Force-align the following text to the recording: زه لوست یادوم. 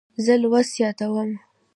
زه 0.25 0.33
لوست 0.41 0.73
یادوم. 0.81 1.29